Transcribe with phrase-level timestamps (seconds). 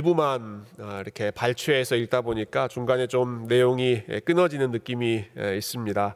[0.00, 5.24] 일부만 아, 이렇게 발췌해서 읽다 보니까 중간에 좀 내용이 끊어지는 느낌이
[5.56, 6.14] 있습니다.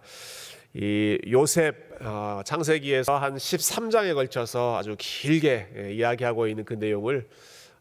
[0.75, 7.27] 이 요셉 어, 창세기에서 한 13장에 걸쳐서 아주 길게 이야기하고 있는 그 내용을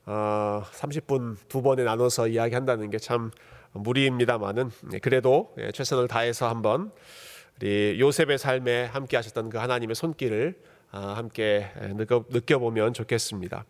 [0.07, 3.29] 30분 어, 두 번에 나눠서 이야기한다는 게 참
[3.73, 6.91] 무리입니다만은 네, 그래도 예, 최선을 다해서 한번
[7.61, 10.55] 우리 요셉의 삶에 함께 하셨던 그 하나님의 손길을
[10.89, 11.69] 아, 함께
[12.31, 13.65] 느껴보면 좋겠습니다.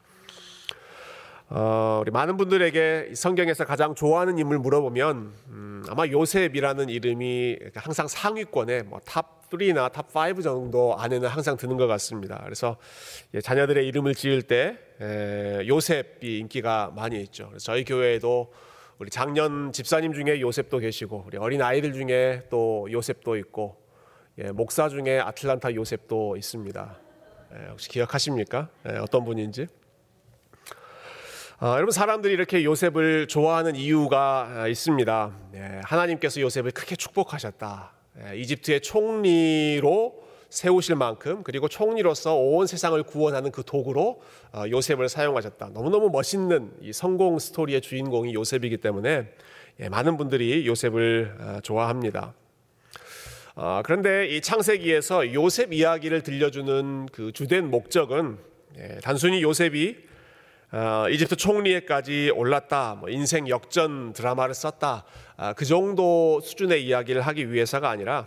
[1.53, 8.83] 어, 우리 많은 분들에게 성경에서 가장 좋아하는 인물 물어보면 음, 아마 요셉이라는 이름이 항상 상위권에
[8.83, 12.39] 뭐 top 3나 top 5 정도 안에는 항상 드는 것 같습니다.
[12.45, 12.77] 그래서
[13.33, 17.47] 예, 자녀들의 이름을 지을 때 에, 요셉이 인기가 많이 있죠.
[17.49, 18.53] 그래서 저희 교회에도
[18.97, 23.75] 우리 장년 집사님 중에 요셉도 계시고 우리 어린 아이들 중에 또 요셉도 있고
[24.37, 26.97] 예, 목사 중에 아틀란타 요셉도 있습니다.
[27.55, 28.69] 예, 혹시 기억하십니까?
[28.87, 29.67] 예, 어떤 분인지?
[31.63, 35.31] 어, 여러분 사람들이 이렇게 요셉을 좋아하는 이유가 아, 있습니다.
[35.53, 37.91] 예, 하나님께서 요셉을 크게 축복하셨다.
[38.17, 45.69] 예, 이집트의 총리로 세우실 만큼 그리고 총리로서 온 세상을 구원하는 그 도구로 어, 요셉을 사용하셨다.
[45.75, 49.27] 너무너무 멋있는 이 성공 스토리의 주인공이 요셉이기 때문에
[49.81, 52.33] 예, 많은 분들이 요셉을 어, 좋아합니다.
[53.53, 58.39] 어, 그런데 이 창세기에서 요셉 이야기를 들려주는 그 주된 목적은
[58.79, 60.09] 예, 단순히 요셉이
[60.73, 65.03] 어, 이집트 총리에까지 올랐다, 뭐 인생 역전 드라마를 썼다,
[65.35, 68.25] 아, 그 정도 수준의 이야기를 하기 위해서가 아니라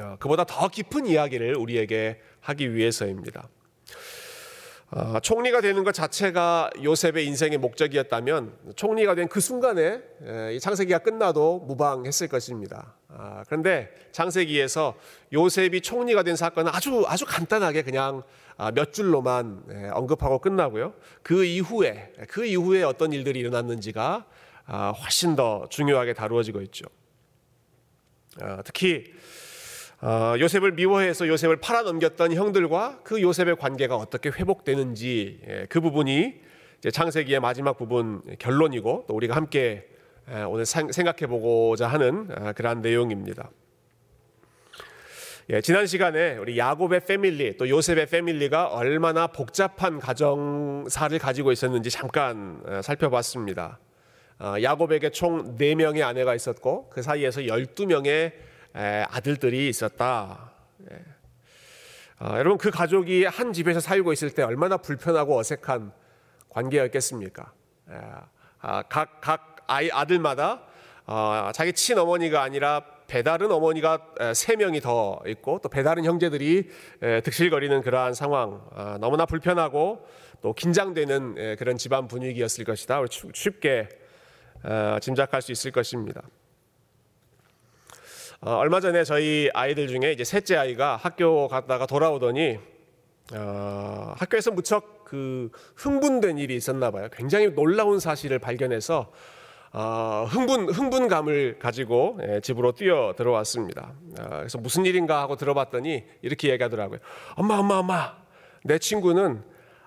[0.00, 3.48] 어, 그보다 더 깊은 이야기를 우리에게 하기 위해서입니다.
[4.92, 10.00] 어, 총리가 되는 것 자체가 요셉의 인생의 목적이었다면 총리가 된 그 순간에
[10.54, 12.94] 이 창세기가 끝나도 무방했을 것입니다.
[13.14, 14.94] 아, 그런데 창세기에서
[15.32, 18.22] 요셉이 총리가 된 사건은 아주 아주 간단하게 그냥
[18.56, 20.94] 아, 몇 줄로만 예, 언급하고 끝나고요.
[21.22, 24.26] 그 이후에 그 이후에 어떤 일들이 일어났는지가
[24.66, 26.86] 아, 훨씬 더 중요하게 다루어지고 있죠.
[28.40, 29.12] 아, 특히
[30.40, 36.40] 요셉을 미워해서 요셉을 팔아넘겼던 형들과 그 요셉의 관계가 어떻게 회복되는지 예, 그 부분이
[36.90, 39.91] 창세기의 마지막 부분 결론이고 또 우리가 함께 예,
[40.48, 43.50] 오늘 생각해 보고자 하는 그러한 내용입니다.
[45.50, 52.62] 예, 지난 시간에 우리 야곱의 패밀리 또 요셉의 패밀리가 얼마나 복잡한 가정사를 가지고 있었는지 잠깐
[52.64, 53.78] 어, 살펴봤습니다.
[54.38, 58.32] 어, 야곱에게 총 4명의 아내가 있었고 그 사이에서 12명의
[58.72, 60.52] 아들들이 있었다.
[60.90, 60.96] 예.
[62.20, 65.92] 어, 여러분 그 가족이 한 집에서 살고 있을 때 얼마나 불편하고 어색한
[66.48, 67.52] 관계였겠습니까?
[67.90, 68.00] 예.
[68.60, 70.62] 아, 각, 각 아이, 아들마다
[71.06, 73.98] 어, 자기 친어머니가 아니라 배다른 어머니가
[74.34, 76.68] 세 명이 더 있고 또 배다른 형제들이
[77.24, 80.06] 득실거리는 그러한 상황 아, 너무나 불편하고
[80.42, 83.02] 또 긴장되는 그런 집안 분위기였을 것이다.
[83.34, 83.88] 쉽게
[84.64, 86.22] 어, 짐작할 수 있을 것입니다.
[88.40, 92.58] 어, 얼마 전에 저희 아이들 중에 이제 셋째 아이가 학교 갔다가 돌아오더니
[93.34, 97.08] 어, 학교에서 무척 그 흥분된 일이 있었나 봐요.
[97.12, 99.12] 굉장히 놀라운 사실을 발견해서
[99.74, 103.94] 어, 흥분 흥분감을 가지고 예, 집으로 뛰어 들어왔습니다.
[104.20, 106.98] 어, 그래서 무슨 일인가 하고 들어봤더니 이렇게 얘기하더라고요.
[107.36, 108.16] 엄마, 엄마, 엄마,
[108.64, 109.42] 내 친구는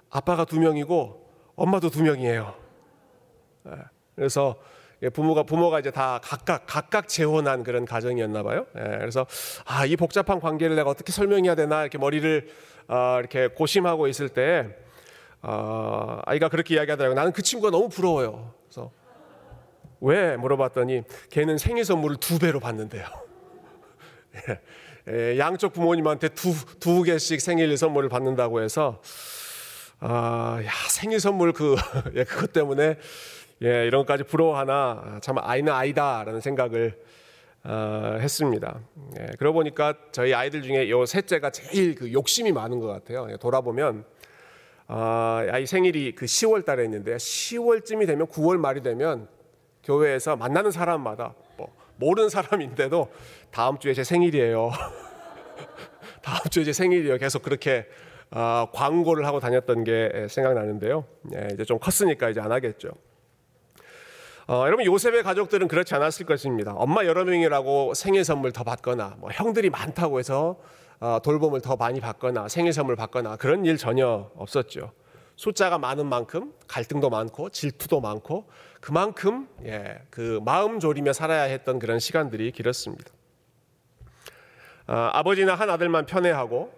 [0.10, 2.56] 아빠가 두 명이고 엄마도 두 명이에요.
[3.68, 3.72] 예,
[4.16, 4.56] 그래서
[5.04, 8.66] 예, 부모가 부모가 이제 다 각각 각각 재혼한 그런 가정이었나 봐요.
[8.74, 9.28] 그래서
[9.66, 12.48] 아, 이 복잡한 관계를 내가 어떻게 설명해야 되나 이렇게 머리를
[12.88, 14.68] 어, 이렇게 고심하고 있을 때
[15.44, 17.14] 어, 아이가 그렇게 이야기하더라고요.
[17.14, 18.52] 나는 그 친구가 너무 부러워요.
[18.64, 18.90] 그래서
[20.06, 21.02] 왜 물어봤더니
[21.32, 23.06] 걔는 생일 선물을 두 배로 받는데요.
[25.10, 29.02] 예, 양쪽 부모님한테 두, 두 개씩 생일 선물을 받는다고 해서
[30.00, 31.76] 아, 야, 생일 선물 그,
[32.16, 32.98] 예, 그것 때문에
[33.64, 37.02] 예, 이런 것까지 부러워하나 참 아이는 아이다라는 생각을
[37.64, 38.80] 어, 했습니다.
[39.20, 43.28] 예, 그러고 보니까 저희 아이들 중에 요 셋째가 제일 그 욕심이 많은 것 같아요.
[43.32, 44.06] 예, 돌아보면
[44.88, 49.28] 아, 아이 생일이 그 10월 달에 있는데 10월쯤이 되면 9월 말이 되면
[49.86, 53.12] 교회에서 만나는 사람마다 뭐 모르는 사람인데도
[53.52, 54.72] 다음 주에 제 생일이에요.
[56.22, 57.18] 다음 주에 제 생일이에요.
[57.18, 57.88] 계속 그렇게
[58.32, 61.06] 어, 광고를 하고 다녔던 게 생각나는데요.
[61.36, 62.90] 예, 이제 좀 컸으니까 이제 안 하겠죠.
[64.48, 66.74] 어, 여러분 요셉의 가족들은 그렇지 않았을 것입니다.
[66.74, 70.58] 엄마 여러 명이라고 생일 선물 더 받거나 뭐 형들이 많다고 해서
[71.00, 74.92] 어, 돌봄을 더 많이 받거나 생일 선물 받거나 그런 일 전혀 없었죠.
[75.36, 78.46] 숫자가 많은 만큼 갈등도 많고 질투도 많고
[78.86, 83.12] 그만큼 예, 그 마음 졸이며 살아야 했던 그런 시간들이 길었습니다.
[84.86, 86.72] 아, 아버지나 한 아들만 편애하고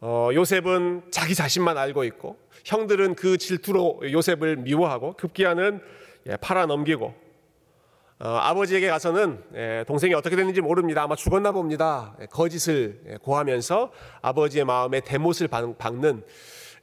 [0.00, 5.80] 어, 요셉은 자기 자신만 알고 있고 형들은 그 질투로 요셉을 미워하고 급기야는
[6.30, 7.14] 예, 팔아 넘기고
[8.18, 11.04] 어, 아버지에게 가서는 예, 동생이 어떻게 됐는지 모릅니다.
[11.04, 12.16] 아마 죽었나 봅니다.
[12.20, 16.24] 예, 거짓을 예, 고하면서 아버지의 마음에 대못을 박- 박는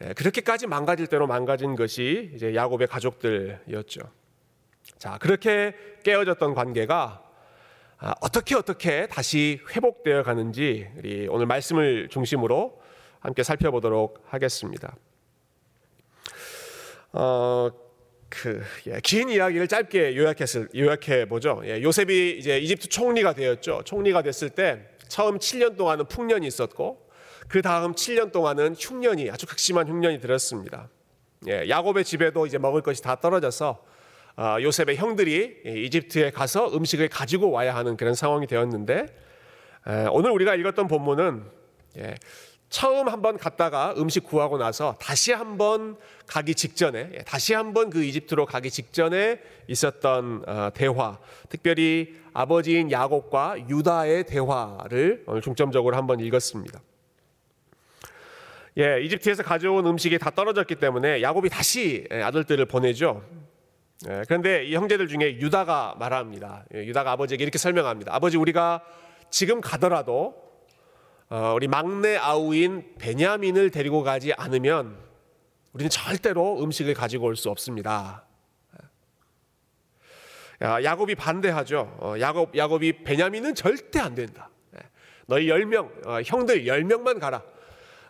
[0.06, 4.23] 예, 그렇게까지 망가질 대로 망가진 것이 이제 야곱의 가족들이었죠.
[5.04, 7.22] 자 그렇게 깨어졌던 관계가
[7.98, 12.82] 아, 어떻게 어떻게 다시 회복되어 가는지 우리 오늘 말씀을 중심으로
[13.20, 14.96] 함께 살펴보도록 하겠습니다.
[17.12, 17.70] 어,
[18.30, 21.62] 그, 예, 긴 이야기를 짧게 요약했을, 요약해 보죠.
[21.66, 23.82] 예, 요셉이 이제 이집트 총리가 되었죠.
[23.84, 27.10] 총리가 됐을 때 처음 7년 동안은 풍년이 있었고
[27.50, 30.88] 그 다음 7년 동안은 흉년이 아주 극심한 흉년이 들었습니다.
[31.50, 33.93] 예, 야곱의 집에도 이제 먹을 것이 다 떨어져서 아,
[34.38, 39.06] 요셉의 형들이 이 이집트에 가서 음식을 가지고 와야 하는 그런 상황이 되었는데
[39.88, 41.44] 에, 오늘 우리가 읽었던 본문은
[41.98, 42.16] 예,
[42.70, 45.96] 처음 한번 갔다가 음식 구하고 나서 다시 한번
[46.26, 51.20] 가기 직전에 예, 다시 한번 그 이집트로 가기 직전에 있었던 어, 대화,
[51.50, 56.82] 특별히 아버지인 야곱과 유다의 대화를 오늘 중점적으로 한번 읽었습니다.
[58.80, 63.22] 예, 이집트에서 가져온 음식이 다 떨어졌기 때문에 야곱이 다시 예, 아들들을 보내죠.
[64.10, 66.66] 예, 그런데 이 형제들 중에 유다가 말합니다.
[66.76, 68.14] 예, 유다가 아버지에게 이렇게 설명합니다.
[68.14, 68.84] 아버지 우리가
[69.30, 70.36] 지금 가더라도
[71.30, 74.98] 어, 우리 막내 아우인 베냐민을 데리고 가지 않으면
[75.74, 78.26] 우리는 절대로 음식을 가지고 올 수 없습니다.
[80.62, 81.98] 야, 야곱이 반대하죠.
[82.00, 84.50] 어, 야곱 야곱이 베냐민은 절대 안 된다.
[84.76, 84.80] 예,
[85.28, 87.42] 너희 열명 어, 형들 열 명만 가라.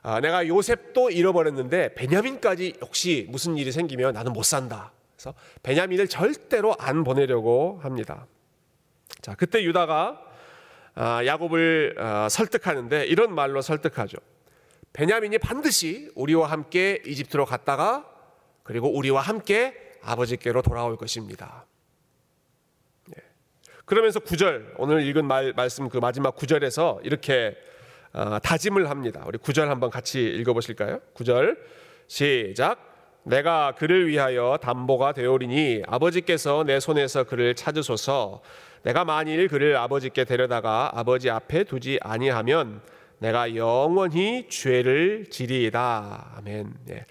[0.01, 4.91] 아, 내가 요셉도 잃어버렸는데 베냐민까지 혹시 무슨 일이 생기면 나는 못 산다.
[5.24, 5.34] 그래서
[5.64, 8.28] 베냐민을 절대로 안 보내려고 합니다.
[9.22, 10.22] 자, 그때 유다가
[10.96, 14.18] 아, 야곱을 아, 설득하는데 이런 말로 설득하죠.
[14.92, 18.06] 베냐민이 반드시 우리와 함께 이집트로 갔다가
[18.64, 19.74] 그리고 우리와 함께
[20.04, 21.66] 아버지께로 돌아올 것입니다.
[23.18, 23.22] 예.
[23.86, 27.56] 그러면서 구절 오늘 읽은 말, 말씀 그 마지막 구절에서 이렇게
[28.12, 29.24] 아, 다짐을 합니다.
[29.26, 31.00] 우리 구절 한번 같이 읽어보실까요?
[31.14, 31.58] 구절
[32.08, 32.93] 시작.
[33.24, 38.42] 내가 그를 위하여 담보가 되오리니 아버지께서 내 손에서 그를 찾으소서.
[38.84, 42.81] 내가 만일 그를 아버지께 데려다가 아버지 앞에 두지 아니하면
[43.20, 46.34] 내가 영원히 죄를 지리이다.
[46.38, 46.74] 아멘.
[46.90, 47.06] 예.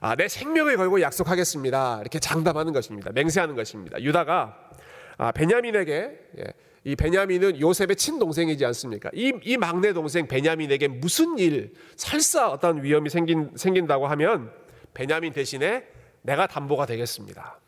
[0.00, 1.98] 아, 내 생명을 걸고 약속하겠습니다.
[2.00, 3.12] 이렇게 장담하는 것입니다.
[3.12, 4.00] 맹세하는 것입니다.
[4.00, 4.56] 유다가
[5.18, 5.92] 아, 베냐민에게
[6.38, 6.44] 예,
[6.84, 9.10] 이 베냐민은 요셉의 친동생이지 않습니까?
[9.12, 14.50] 이, 이 막내 동생 베냐민에게 무슨 일, 설사 어떤 위험이 생긴, 생긴다고 하면
[14.94, 15.86] 베냐민 대신에
[16.22, 17.60] 내가 담보가 되겠습니다.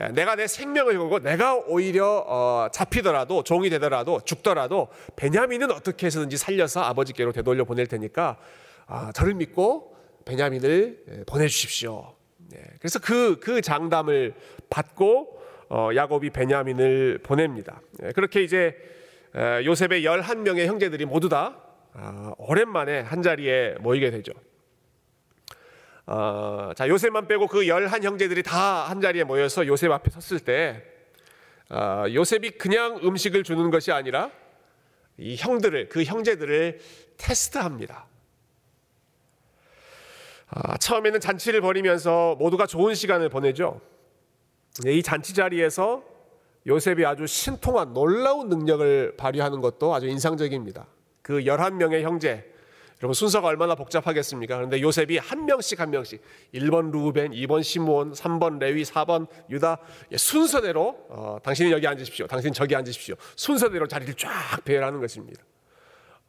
[0.00, 6.36] 예, 내가 내 생명을 걸고 내가 오히려 어, 잡히더라도 종이 되더라도 죽더라도 베냐민은 어떻게 해서든지
[6.36, 8.38] 살려서 아버지께로 되돌려 보낼 테니까
[8.86, 12.14] 아, 저를 믿고 베냐민을 예, 보내주십시오.
[12.54, 14.34] 예, 그래서 그, 그 장담을
[14.70, 15.38] 받고
[15.70, 17.80] 어, 야곱이 베냐민을 보냅니다.
[18.02, 18.76] 예, 그렇게 이제
[19.34, 21.60] 에, 요셉의 11명의 형제들이 모두 다
[21.92, 24.32] 아, 오랜만에 한 자리에 모이게 되죠.
[26.10, 30.82] 어, 자 요셉만 빼고 그 열한 형제들이 다 한 자리에 모여서 요셉 앞에 섰을 때
[31.68, 34.30] 어, 요셉이 그냥 음식을 주는 것이 아니라
[35.18, 36.80] 이 형들을 그 형제들을
[37.18, 38.06] 테스트합니다.
[40.48, 43.82] 아, 처음에는 잔치를 벌이면서 모두가 좋은 시간을 보내죠.
[44.86, 46.02] 이 잔치 자리에서
[46.66, 50.86] 요셉이 아주 신통한 놀라운 능력을 발휘하는 것도 아주 인상적입니다.
[51.20, 52.50] 그 11명의 형제,
[53.00, 54.56] 여러분 순서가 얼마나 복잡하겠습니까?
[54.56, 56.20] 그런데 요셉이 한 명씩 한 명씩
[56.54, 59.78] 1번 루벤, 2번 시므온, 3번 레위, 4번 유다
[60.10, 62.26] 예, 순서대로 어, 당신은 여기 앉으십시오.
[62.26, 63.14] 당신 저기 앉으십시오.
[63.36, 65.44] 순서대로 자리를 쫙 배열하는 것입니다.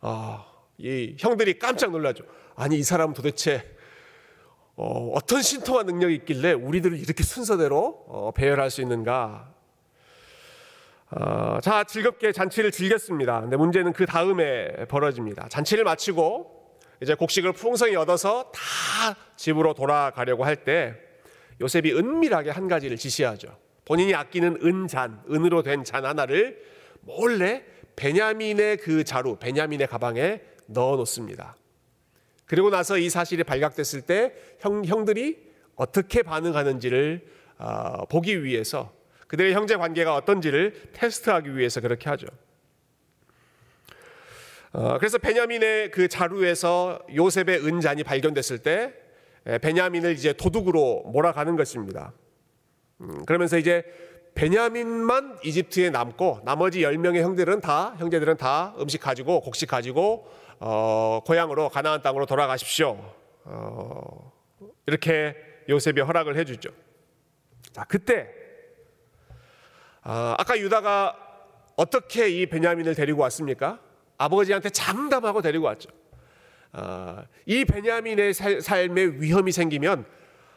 [0.02, 0.46] 아,
[0.78, 2.24] 이 형들이 깜짝 놀라죠.
[2.56, 3.76] 아니 이 사람은 도대체
[4.76, 9.56] 어, 떤 신통한 능력이 있길래 우리들을 이렇게 순서대로 어, 배열할 수 있는가?
[11.12, 13.42] 어, 자 즐겁게 잔치를 즐겼습니다.
[13.42, 15.48] 근데 문제는 그 다음에 벌어집니다.
[15.50, 16.59] 잔치를 마치고
[17.02, 20.96] 이제 곡식을 풍성히 얻어서 다 집으로 돌아가려고 할 때
[21.62, 23.58] 요셉이 은밀하게 한 가지를 지시하죠.
[23.86, 26.62] 본인이 아끼는 은잔, 은으로 된 잔 하나를
[27.02, 27.64] 몰래
[27.96, 31.56] 베냐민의 그 자루, 베냐민의 가방에 넣어 놓습니다.
[32.46, 35.38] 그리고 나서 이 사실이 발각됐을 때 형, 형들이
[35.76, 37.28] 어떻게 반응하는지를
[37.58, 38.94] 어, 보기 위해서
[39.28, 42.28] 그들의 형제 관계가 어떤지를 테스트하기 위해서 그렇게 하죠.
[44.72, 48.94] 어, 그래서 베냐민의 그 자루에서 요셉의 은잔이 발견됐을 때
[49.62, 52.14] 베냐민을 이제 도둑으로 몰아가는 것입니다.
[53.02, 53.84] 음, 그러면서 이제
[54.36, 61.70] 베냐민만 이집트에 남고 나머지 10명의 형들은 다 형제들은 다 음식 가지고 곡식 가지고 어, 고향으로
[61.70, 62.98] 가나안 땅으로 돌아가십시오.
[63.46, 64.32] 어,
[64.86, 65.36] 이렇게
[65.68, 66.70] 요셉이 허락을 해 주죠.
[67.72, 68.30] 자 그때
[70.02, 71.16] 아, 아까 유다가
[71.76, 73.80] 어떻게 이 베냐민을 데리고 왔습니까?
[74.20, 75.90] 아버지한테 장담하고 데리고 왔죠.
[76.74, 80.06] 아, 이 베냐민의 살, 삶에 위험이 생기면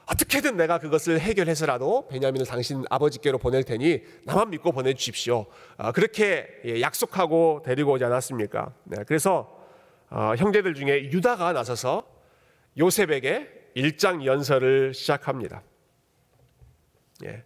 [0.04, 5.46] 어떻게든 내가 그것을 해결해서라도 베냐민을 당신 아버지께로 보낼 테니 나만 믿고 보내주십시오.
[5.78, 8.74] 아, 그렇게 예, 약속하고 데리고 오지 않았습니까?
[8.84, 9.56] 네, 그래서
[10.10, 12.04] 어, 형제들 중에 유다가 나서서
[12.76, 15.62] 요셉에게 일장 연설을 시작합니다.
[17.24, 17.44] 예.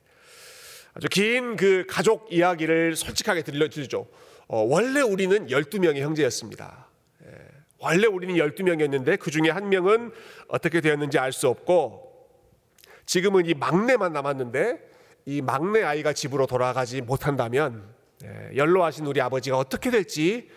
[0.94, 4.06] 아주 긴 그 가족 이야기를 솔직하게 들려주죠.
[4.48, 6.86] 어, 원래 우리는 12명의 형제였습니다.
[7.24, 7.30] 예.
[7.78, 10.12] 원래 우리는 12명이었는데 그 중에 한 명은
[10.48, 12.06] 어떻게 되었는지 알 수 없고
[13.06, 14.90] 지금은 이 막내만 남았는데
[15.26, 20.48] 이 막내 아이가 집으로 돌아가지 못한다면 예, 연로하신 우리 아버지가 어떻게 될지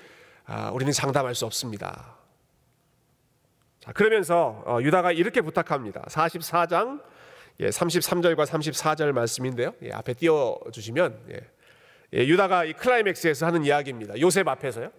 [0.45, 2.15] 아, 우리는 장담할 수 없습니다.
[3.79, 6.01] 자, 그러면서 어, 유다가 이렇게 부탁합니다.
[6.09, 7.01] 44장
[7.59, 9.73] 33절과 예, 34절 말씀인데요.
[9.83, 11.19] 예, 앞에 띄워 주시면
[12.13, 14.19] 유다가 이 클라이맥스에서 하는 이야기입니다.
[14.19, 14.91] 요셉 앞에서요.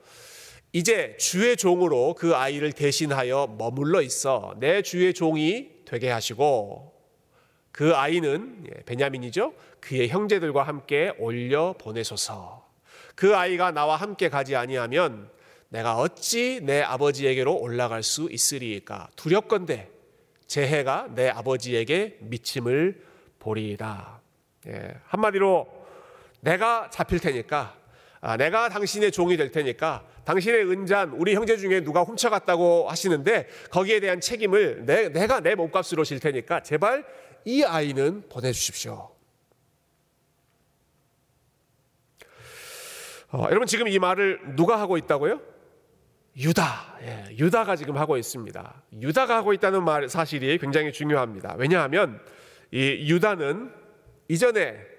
[0.73, 6.95] 이제 주의 종으로 그 아이를 대신하여 머물러 있어 내 주의 종이 되게 하시고
[7.73, 9.55] 그 아이는 예, 베냐민이죠.
[9.81, 12.69] 그의 형제들과 함께 올려 보내소서.
[13.15, 15.31] 그 아이가 나와 함께 가지 아니하면
[15.69, 19.09] 내가 어찌 내 아버지에게로 올라갈 수 있으리까?
[19.17, 19.89] 두렵건대
[20.47, 23.05] 제 해가 내 아버지에게 미침을
[23.39, 24.21] 보리이다.
[24.69, 25.80] 예, 한마디로
[26.41, 27.77] 내가 잡힐 테니까,
[28.21, 34.01] 아, 내가 당신의 종이 될 테니까, 당신의 은잔 우리 형제 중에 누가 훔쳐갔다고 하시는데 거기에
[34.01, 37.05] 대한 책임을 내, 내가 내 몸값으로 질 테니까 제발
[37.45, 39.11] 이 아이는 보내주십시오.
[43.33, 45.41] 어, 여러분 지금 이 말을 누가 하고 있다고요?
[46.37, 48.83] 유다, 예, 유다가 지금 하고 있습니다.
[49.01, 51.55] 유다가 하고 있다는 말 사실이 굉장히 중요합니다.
[51.59, 52.21] 왜냐하면
[52.71, 53.73] 이 유다는
[54.29, 54.90] 이전에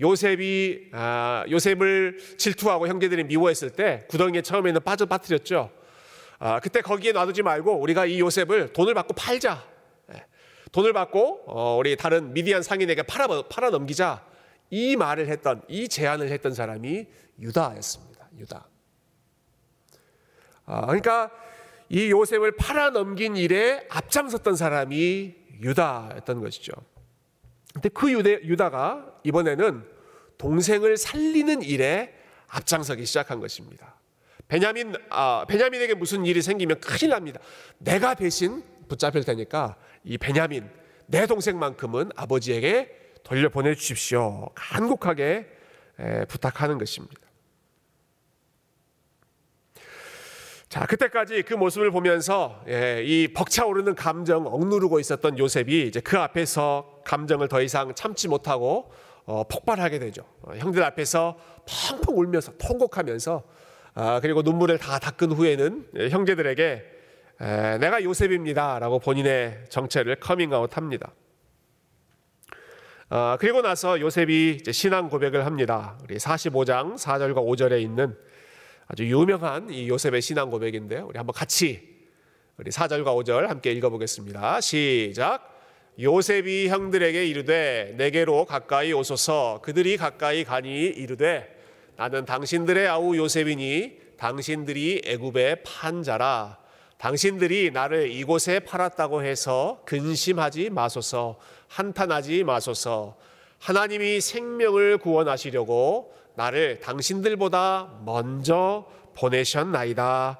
[0.00, 5.70] 요셉이 아, 요셉을 질투하고 형제들이 미워했을 때 구덩이에 처음에는 빠져 빠뜨렸죠.
[6.38, 9.62] 아, 그때 거기에 놔두지 말고 우리가 이 요셉을 돈을 받고 팔자.
[10.14, 10.24] 예,
[10.72, 14.24] 돈을 받고 어, 우리 다른 미디안 상인에게 팔아 팔아 넘기자.
[14.70, 17.06] 이 말을 했던 이 제안을 했던 사람이
[17.40, 18.28] 유다였습니다.
[18.38, 18.68] 유다.
[20.64, 21.30] 아, 그러니까
[21.90, 26.72] 이 요셉을 팔아 넘긴 일에 앞장섰던 사람이 유다였던 것이죠.
[27.72, 29.84] 근데 그 유대, 유다가 이번에는
[30.38, 32.14] 동생을 살리는 일에
[32.48, 33.96] 앞장서기 시작한 것입니다.
[34.48, 37.40] 베냐민, 아, 베냐민에게 무슨 일이 생기면 큰일 납니다.
[37.78, 40.68] 내가 대신 붙잡힐 테니까 이 베냐민,
[41.06, 42.90] 내 동생만큼은 아버지에게
[43.22, 44.50] 돌려 보내 주십시오.
[44.54, 45.46] 간곡하게
[46.28, 47.20] 부탁하는 것입니다.
[50.70, 57.00] 자, 그때까지 그 모습을 보면서 예, 이 벅차오르는 감정 억누르고 있었던 요셉이 이제 그 앞에서
[57.04, 58.92] 감정을 더 이상 참지 못하고
[59.24, 60.22] 어, 폭발하게 되죠.
[60.42, 61.36] 어, 형들 앞에서
[61.90, 63.42] 펑펑 울면서 통곡하면서
[63.94, 66.84] 아, 그리고 눈물을 다 닦은 후에는 예, 형제들에게
[67.40, 71.10] 에, 내가 요셉입니다라고 본인의 정체를 커밍아웃 합니다.
[73.08, 75.98] 아, 그리고 나서 요셉이 신앙 고백을 합니다.
[76.04, 78.16] 우리 45장 4절과 5절에 있는
[78.92, 81.06] 아주 유명한 이 요셉의 신앙 고백인데요.
[81.06, 81.80] 우리 한번 같이
[82.56, 84.60] 우리 4절과 5절 함께 읽어보겠습니다.
[84.60, 85.46] 시작.
[86.00, 91.56] 요셉이 형들에게 이르되 내게로 가까이 오소서 그들이 가까이 가니 이르되
[91.94, 96.58] 나는 당신들의 아우 요셉이니 당신들이 애굽의 판자라
[96.98, 103.16] 당신들이 나를 이곳에 팔았다고 해서 근심하지 마소서 한탄하지 마소서
[103.60, 110.38] 하나님이 생명을 구원하시려고 나를 당신들보다 먼저 보내셨나이다.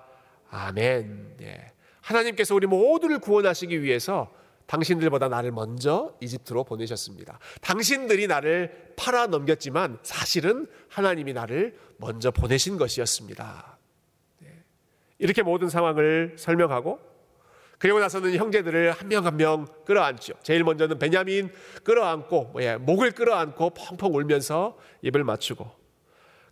[0.50, 1.36] 아멘.
[1.42, 1.72] 예.
[2.00, 4.32] 하나님께서 우리 모두를 구원하시기 위해서
[4.66, 7.38] 당신들보다 나를 먼저 이집트로 보내셨습니다.
[7.60, 13.78] 당신들이 나를 팔아 넘겼지만 사실은 하나님이 나를 먼저 보내신 것이었습니다.
[14.44, 14.48] 예.
[15.18, 16.98] 이렇게 모든 상황을 설명하고
[17.78, 20.34] 그리고 나서는 형제들을 한 명 한명 끌어안죠.
[20.42, 21.50] 제일 먼저는 베냐민
[21.84, 25.79] 끌어안고 예, 목을 끌어안고 펑펑 울면서 입을 맞추고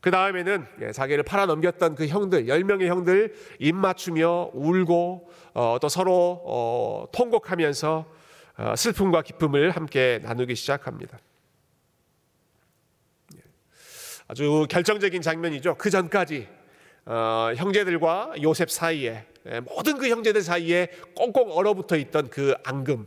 [0.01, 5.89] 그 다음에는 예, 자기를 팔아 넘겼던 그 형들, 10명의 형들 입 맞추며 울고 어, 또
[5.89, 8.07] 서로 어, 통곡하면서
[8.59, 11.19] 어, 슬픔과 기쁨을 함께 나누기 시작합니다.
[13.37, 13.41] 예.
[14.29, 15.75] 아주 결정적인 장면이죠.
[15.77, 16.49] 그 전까지
[17.07, 23.07] 어, 형제들과 요셉 사이에 예, 모든 그 형제들 사이에 꽁꽁 얼어붙어 있던 그 앙금,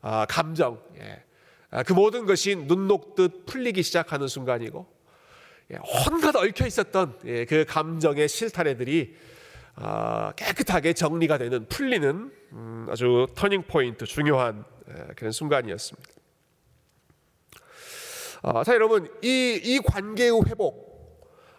[0.00, 1.22] 어, 감정, 예.
[1.70, 5.01] 아, 그 모든 것이 눈 녹듯 풀리기 시작하는 순간이고 예,
[5.80, 9.16] 온갖 얽혀 있었던 예, 그 감정의 실타래들이
[9.74, 16.10] 아, 깨끗하게 정리가 되는 풀리는 음, 아주 turning point 중요한 예, 그런 순간이었습니다.
[18.42, 20.92] 아, 자 여러분 이, 이 관계의 회복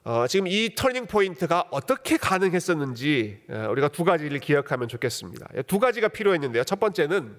[0.03, 3.39] 어, 지금 이 turning point가 어떻게 가능했었는지
[3.69, 5.47] 우리가 두 가지를 기억하면 좋겠습니다.
[5.65, 6.65] 두 가지가 필요했는데요.
[6.65, 7.37] 첫 번째는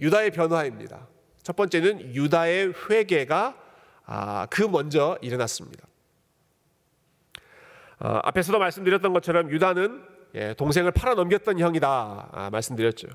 [0.00, 1.06] 유다의 변화입니다.
[1.44, 3.56] 첫 번째는 유다의 회개가
[4.06, 5.86] 아, 그 먼저 일어났습니다.
[8.04, 13.08] 어, 앞에서도 말씀드렸던 것처럼 유다는 예, 동생을 팔아 넘겼던 형이다 아, 말씀드렸죠.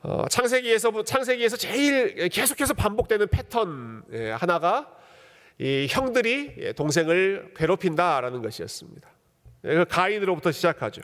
[0.00, 4.96] 어, 창세기에서 창세기에서 제일 계속해서 반복되는 패턴 예, 하나가
[5.58, 9.10] 이 형들이 예, 동생을 괴롭힌다라는 것이었습니다.
[9.64, 11.02] 예, 그 가인으로부터 시작하죠.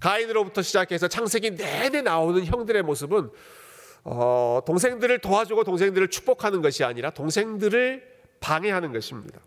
[0.00, 3.30] 가인으로부터 시작해서 창세기 내내 나오는 형들의 모습은
[4.04, 9.38] 어, 동생들을 도와주고 동생들을 축복하는 것이 아니라 동생들을 방해하는 것입니다.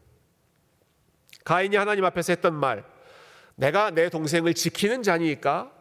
[1.44, 2.84] 가인이 하나님 앞에서 했던 말,
[3.56, 5.72] 내가 내 동생을 지키는 자니까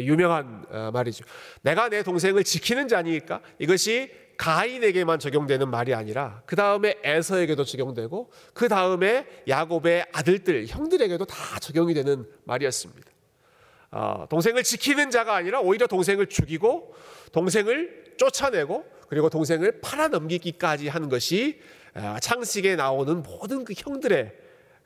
[0.00, 1.24] 유명한 어, 말이죠.
[1.62, 8.68] 내가 내 동생을 지키는 자니까 이것이 가인에게만 적용되는 말이 아니라 그 다음에 에서에게도 적용되고 그
[8.68, 13.10] 다음에 야곱의 아들들 형들에게도 다 적용이 되는 말이었습니다.
[13.92, 16.94] 어, 동생을 지키는 자가 아니라 오히려 동생을 죽이고
[17.32, 21.60] 동생을 쫓아내고 그리고 동생을 팔아넘기기까지 하는 것이
[22.20, 24.32] 창식에 나오는 모든 그 형들의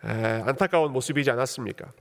[0.01, 1.93] 안타까운 모습이지 않았습니까?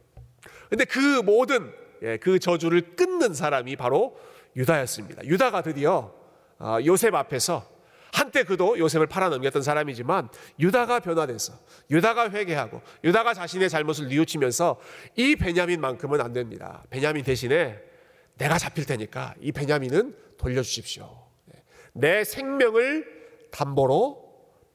[0.69, 1.73] 근데 그 모든
[2.03, 4.17] 예, 그 저주를 끊는 사람이 바로
[4.55, 5.25] 유다였습니다.
[5.25, 6.13] 유다가 드디어
[6.59, 7.67] 아, 요셉 앞에서
[8.11, 11.53] 한때 그도 요셉을 팔아넘겼던 사람이지만 유다가 변화돼서
[11.91, 14.79] 유다가 회개하고 유다가 자신의 잘못을 뉘우치면서
[15.15, 16.83] 이 베냐민만큼은 안 됩니다.
[16.89, 17.79] 베냐민 대신에
[18.37, 21.27] 내가 잡힐 테니까 이 베냐민은 돌려주십시오.
[21.45, 21.63] 네.
[21.93, 23.05] 내 생명을
[23.51, 24.26] 담보로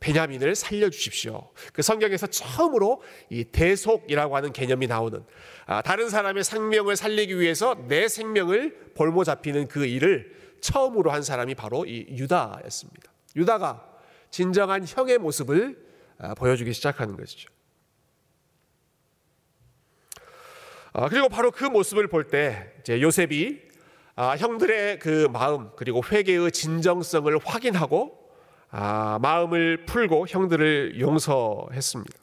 [0.03, 1.51] 베냐민을 살려주십시오.
[1.73, 5.25] 그 성경에서 처음으로 이 대속이라고 하는 개념이 나오는
[5.67, 11.55] 아, 다른 사람의 생명을 살리기 위해서 내 생명을 볼모 잡히는 그 일을 처음으로 한 사람이
[11.55, 13.13] 바로 이 유다였습니다.
[13.37, 13.89] 유다가
[14.31, 15.79] 진정한 형의 모습을
[16.19, 17.49] 아, 보여주기 시작하는 것이죠.
[20.93, 23.61] 아, 그리고 바로 그 모습을 볼때 요셉이
[24.17, 28.22] 아, 형들의 그 마음 그리고 회개의 진정성을 확인하고
[28.73, 32.19] 마음을 풀고 형들을 용서했습니다.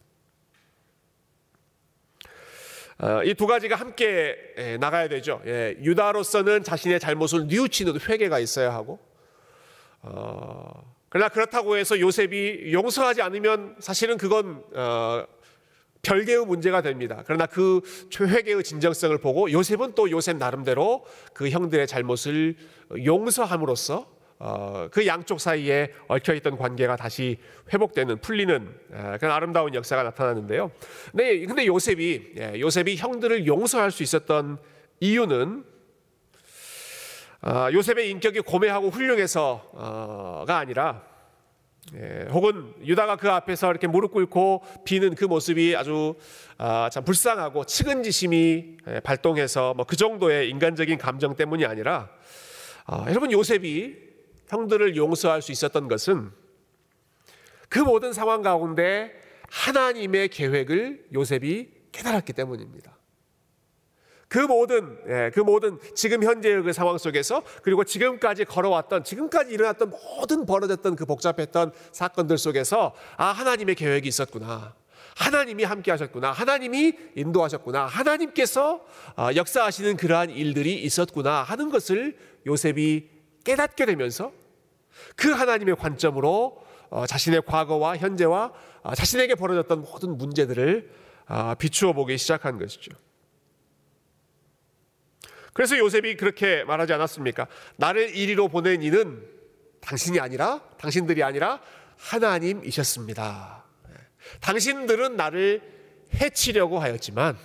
[3.26, 4.36] 이두 가지가 함께
[4.80, 5.42] 나가야 되죠.
[5.46, 9.00] 예, 유다로서는 자신의 잘못을 뉘우치는 회개가 있어야 하고,
[10.02, 15.26] 어, 그러나 그렇다고 해서 요셉이 용서하지 않으면 사실은 그건 어,
[16.02, 17.24] 별개의 문제가 됩니다.
[17.26, 17.82] 그러나 그
[18.20, 22.56] 회개의 진정성을 보고 요셉은 또 요셉 나름대로 그 형들의 잘못을
[23.06, 24.19] 용서함으로써 어,
[24.92, 27.38] 그 양쪽 사이에 얽혀 있던 관계가 다시
[27.74, 30.72] 회복되는 풀리는 어, 그런 아름다운 역사가 나타나는데요.
[31.12, 34.58] 네, 근데 요셉이 예, 요셉이 형들을 용서할 수 있었던
[35.02, 35.66] 이유는
[37.42, 41.04] 아, 요셉의 인격이 고매하고 훌륭해서가 아니라
[41.96, 46.16] 예, 혹은 유다가 그 앞에서 이렇게 무릎 꿇고 비는 그 모습이 아주
[46.58, 52.10] 아, 참 불쌍하고 측은지심이 예, 발동해서 뭐 그 정도의 인간적인 감정 때문이 아니라
[52.86, 54.09] 아, 여러분 요셉이
[54.50, 56.32] 형들을 용서할 수 있었던 것은
[57.70, 59.14] 그 모든 상황 가운데
[59.50, 62.98] 하나님의 계획을 요셉이 깨달았기 때문입니다.
[64.28, 69.90] 그 모든 예, 그 모든 지금 현재의 그 상황 속에서 그리고 지금까지 걸어왔던 지금까지 일어났던
[69.90, 74.76] 모든 벌어졌던 그 복잡했던 사건들 속에서 아 하나님의 계획이 있었구나.
[75.16, 76.32] 하나님이 함께 하셨구나.
[76.32, 77.88] 하나님이 인도하셨구나.
[77.88, 78.86] 하나님께서
[79.16, 84.32] 아, 역사하시는 그러한 일들이 있었구나 하는 것을 요셉이 깨닫게 되면서
[85.16, 88.52] 그 하나님의 관점으로 어, 자신의 과거와 현재와
[88.84, 90.90] 아, 자신에게 벌어졌던 모든 문제들을
[91.28, 92.92] 아, 비추어 보기 시작한 것이죠.
[95.54, 97.48] 그래서 요셉이 그렇게 말하지 않았습니까?
[97.76, 99.28] 나를 이리로 보낸 이는
[99.82, 101.62] 당신이 아니라 당신들이 아니라
[101.98, 103.66] 하나님이셨습니다.
[104.42, 105.62] 당신들은 나를
[106.14, 107.38] 해치려고 하였지만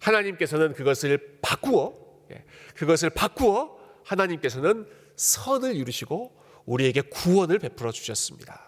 [0.00, 1.94] 하나님께서는 그것을 바꾸어
[2.74, 3.75] 그것을 바꾸어
[4.06, 8.62] 하나님께서는 선을 이루시고 우리에게 구원을 베풀어 주셨습니다.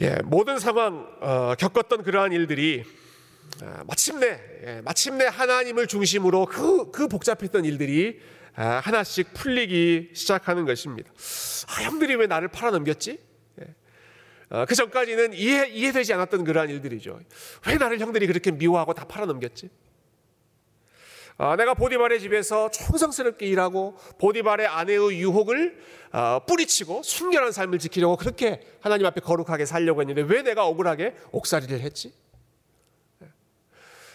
[0.00, 2.84] 예, 모든 상황 어, 겪었던 그러한 일들이
[3.62, 8.20] 아, 마침내 예, 마침내 하나님을 중심으로 그, 그 복잡했던 일들이
[8.56, 11.12] 아, 하나씩 풀리기 시작하는 것입니다.
[11.68, 13.33] 아, 형들이 왜 나를 팔아넘겼지?
[14.52, 14.56] 예.
[14.56, 17.20] 어, 그 전까지는 이해, 이해되지 않았던 그러한 일들이죠.
[17.66, 19.70] 왜 나를 형들이 그렇게 미워하고 다 팔아넘겼지?
[21.36, 25.78] 아, 내가 보디발의 집에서 충성스럽게 일하고 보디발의 아내의 유혹을
[26.12, 31.80] 아, 뿌리치고 순결한 삶을 지키려고 그렇게 하나님 앞에 거룩하게 살려고 했는데 왜 내가 억울하게 옥살이를
[31.80, 32.12] 했지?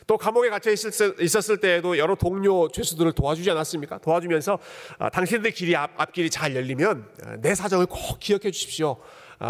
[0.07, 3.99] 또 감옥에 갇혀 있었을 때에도 여러 동료 죄수들을 도와주지 않았습니까?
[3.99, 4.57] 도와주면서
[4.97, 7.07] 아, 당신들 길이 앞, 앞길이 잘 열리면
[7.41, 8.97] 내 사정을 꼭 기억해 주십시오.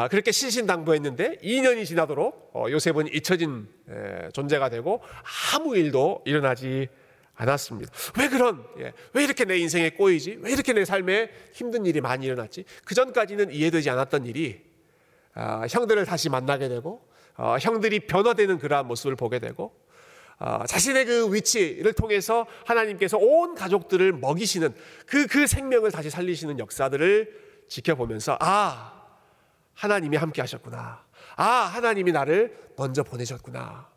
[0.09, 3.67] 그렇게 신신당부했는데 2년이 지나도록 어, 요셉은 잊혀진
[4.33, 5.01] 존재가 되고
[5.55, 6.87] 아무 일도 일어나지
[7.39, 7.91] 않았습니다.
[8.19, 10.39] 왜 그런, 예, 왜 이렇게 내 인생에 꼬이지?
[10.41, 12.65] 왜 이렇게 내 삶에 힘든 일이 많이 일어났지?
[12.83, 14.61] 그 전까지는 이해되지 않았던 일이
[15.33, 19.73] 아, 형들을 다시 만나게 되고 어, 형들이 변화되는 그러한 모습을 보게 되고
[20.37, 24.73] 어, 자신의 그 위치를 통해서 하나님께서 온 가족들을 먹이시는
[25.05, 28.98] 그, 그 생명을 다시 살리시는 역사들을 지켜보면서 아,
[29.79, 31.05] 하나님이 함께 하셨구나.
[31.37, 33.87] 아, 하나님이 나를 먼저 보내셨구나.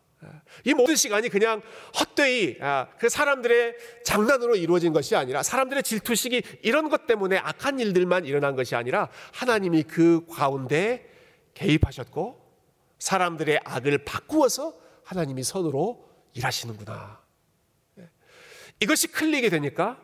[0.63, 1.61] 이 모든 시간이 그냥
[1.99, 8.23] 헛되이 아, 그 사람들의 장난으로 이루어진 것이 아니라 사람들의 질투식이 이런 것 때문에 악한 일들만
[8.23, 11.05] 일어난 것이 아니라 하나님이 그 가운데
[11.53, 12.41] 개입하셨고
[12.99, 17.19] 사람들의 악을 바꾸어서 하나님이 선으로 일하시는구나.
[17.99, 18.09] 예.
[18.79, 20.01] 이것이 클릭이 되니까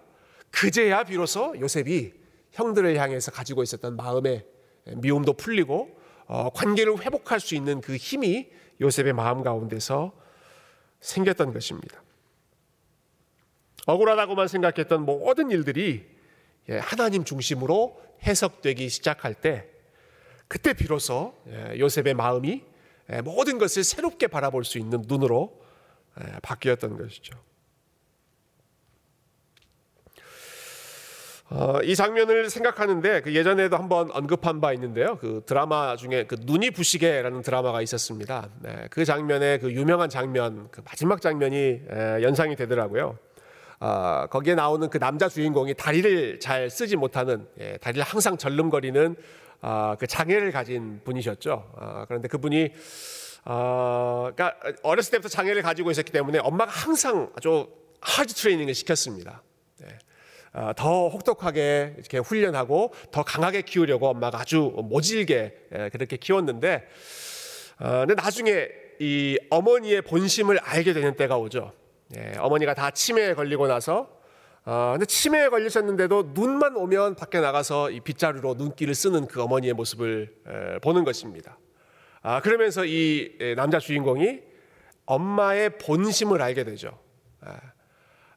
[0.52, 2.12] 그제야 비로소 요셉이
[2.52, 8.50] 형들을 향해서 가지고 있었던 마음의 미움도 풀리고 어, 관계를 회복할 수 있는 그 힘이
[8.82, 10.14] 요셉의 마음 가운데서
[11.00, 12.02] 생겼던 것입니다.
[13.88, 16.06] 억울하다고만 생각했던 모든 일들이
[16.70, 19.68] 예, 하나님 중심으로 해석되기 시작할 때
[20.48, 22.64] 그때 비로소 예, 요셉의 마음이
[23.12, 25.60] 예, 모든 것을 새롭게 바라볼 수 있는 눈으로
[26.42, 27.34] 바뀌었던 것이죠.
[31.52, 35.18] 어, 이 장면을 생각하는데 그 예전에도 한번 언급한 바 있는데요.
[35.18, 38.50] 그 드라마 중에 그 눈이 부시게라는 드라마가 있었습니다.
[38.62, 43.18] 네, 그 장면의 그 유명한 장면, 그 마지막 장면이 에, 연상이 되더라고요.
[43.80, 49.16] 어, 거기에 나오는 그 남자 주인공이 다리를 잘 쓰지 못하는 예, 다리를 항상 절름거리는
[49.62, 51.72] 어, 그 장애를 가진 분이셨죠.
[51.74, 52.74] 어, 그런데 그분이
[53.46, 57.70] 어, 그러니까 어렸을 때부터 장애를 가지고 있었기 때문에 엄마가 항상 아주
[58.02, 59.42] 하드 트레이닝을 시켰습니다.
[59.82, 60.09] 어,
[60.76, 66.88] 더 혹독하게 이렇게 훈련하고 더 강하게 키우려고 엄마가 아주 모질게 예, 그렇게 키웠는데
[67.80, 68.68] 어, 근데 나중에
[69.00, 71.72] 이 어머니의 본심을 알게 되는 때가 오죠.
[72.18, 74.10] 예, 어머니가 다 치매에 걸리고 나서
[74.66, 80.36] 어, 근데 치매에 걸리셨는데도 눈만 오면 밖에 나가서 이 빗자루로 눈길을 쓰는 그 어머니의 모습을
[80.48, 81.58] 에, 보는 것입니다.
[82.22, 84.42] 아, 그러면서 이 남자 주인공이
[85.06, 87.00] 엄마의 본심을 알게 되죠.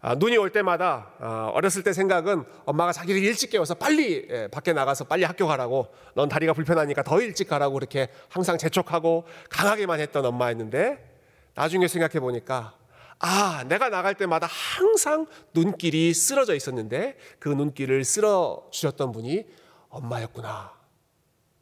[0.03, 4.49] 아, 아, 눈이 올 때마다 아, 어렸을 때 생각은 엄마가 자기를 일찍 깨워서 빨리 예,
[4.49, 10.01] 밖에 나가서 빨리 학교 가라고 넌 다리가 불편하니까 더 일찍 가라고 그렇게 항상 재촉하고 강하게만
[10.01, 11.13] 했던 엄마였는데
[11.55, 12.75] 나중에 생각해 보니까
[13.21, 19.47] 아 내가 나갈 때마다 항상 눈길이 쓰러져 있었는데 그 눈길을 쓸어 주셨던 분이
[19.89, 20.73] 엄마였구나.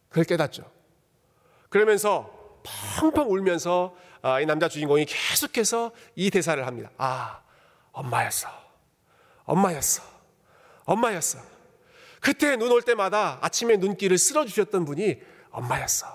[0.08, 0.64] 그걸 깨닫죠.
[1.68, 2.32] 그러면서
[3.00, 7.40] 펑펑 울면서 아, 이 남자 주인공이 계속해서 이 대사를 합니다 아
[7.92, 8.48] 엄마였어.
[9.44, 10.02] 엄마였어.
[10.84, 11.38] 엄마였어.
[12.20, 16.06] 그때 눈 올 때마다 아침에 눈길을 쓸어주셨던 분이 엄마였어.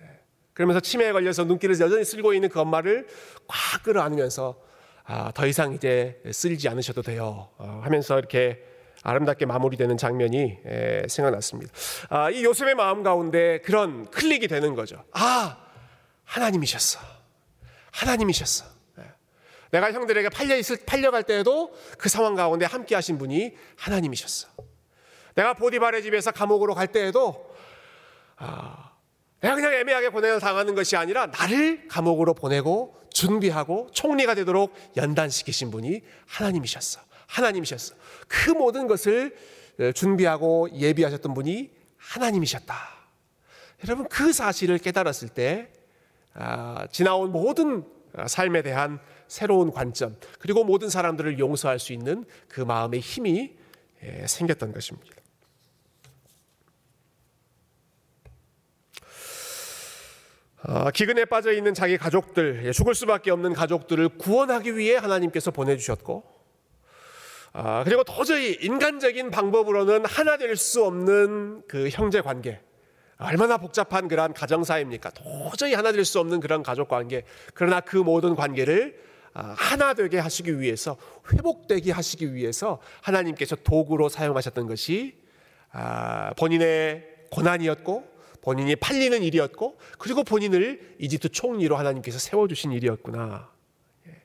[0.00, 0.06] 네.
[0.52, 3.06] 그러면서 치매에 걸려서 눈길을 여전히 쓸고 있는 그 엄마를
[3.46, 4.56] 꽉 끌어안으면서
[5.06, 7.50] 아, 더 이상 이제 쓸지 않으셔도 돼요.
[7.58, 8.64] 어, 하면서 이렇게
[9.02, 11.72] 아름답게 마무리되는 장면이 에, 생각났습니다.
[12.08, 15.04] 아, 이 요셉의 마음 가운데 그런 클릭이 되는 거죠.
[15.12, 15.58] 아,
[16.24, 17.00] 하나님이셨어.
[17.92, 18.64] 하나님이셨어.
[19.74, 24.46] 내가 형들에게 팔려 있을 팔려갈 때에도 그 상황 가운데 함께 하신 분이 하나님이셨어.
[25.34, 27.52] 내가 보디발의 집에서 감옥으로 갈 때에도
[28.36, 28.92] 아,
[29.40, 36.02] 내가 그냥 애매하게 보내려 당하는 것이 아니라 나를 감옥으로 보내고 준비하고 총리가 되도록 연단시키신 분이
[36.26, 37.00] 하나님이셨어.
[37.26, 37.96] 하나님이셨어.
[38.28, 39.36] 그 모든 것을
[39.80, 42.76] 어, 준비하고 예비하셨던 분이 하나님이셨다.
[43.84, 45.72] 여러분 그 사실을 깨달았을 때
[46.32, 47.84] 아, 지나온 모든
[48.28, 53.56] 삶에 대한 새로운 관점, 그리고 모든 사람들을 용서할 수 있는 그 마음의 힘이
[54.02, 55.14] 예, 생겼던 것입니다.
[60.66, 66.24] 아, 기근에 빠져 있는 자기 가족들, 예, 죽을 수밖에 없는 가족들을 구원하기 위해 하나님께서 보내주셨고,
[67.52, 72.60] 아, 그리고 도저히 인간적인 방법으로는 하나 될 수 없는 그 형제 관계,
[73.18, 75.10] 얼마나 복잡한 그러한 가정사입니까?
[75.10, 77.24] 도저히 하나 될 수 없는 그런 가족 관계.
[77.54, 80.96] 그러나 그 모든 관계를 아, 하나 되게 하시기 위해서
[81.32, 85.18] 회복되게 하시기 위해서 하나님께서 도구로 사용하셨던 것이
[85.72, 93.50] 아, 본인의 고난이었고 본인이 팔리는 일이었고 그리고 본인을 이집트 총리로 하나님께서 세워주신 일이었구나.
[94.06, 94.22] 예.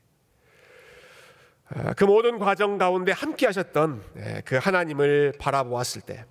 [1.69, 6.25] 아, 그 모든 과정 가운데 함께 하셨던 예, 그 하나님을 바라보았을 때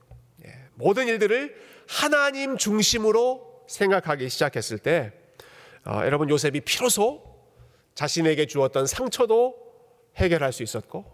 [0.47, 1.57] 예, 모든 일들을
[1.89, 5.13] 하나님 중심으로 생각하기 시작했을 때
[5.85, 7.28] 어, 여러분 요셉이 비로소
[7.99, 9.57] 자신에게 주었던 상처도
[10.15, 11.05] 해결할 수 있었고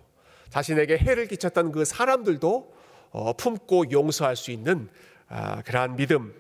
[0.51, 2.75] 자신에게 해를 끼쳤던 그 사람들도
[3.11, 4.91] 어, 품고 용서할 수 있는
[5.27, 6.35] 아, 그러한 믿음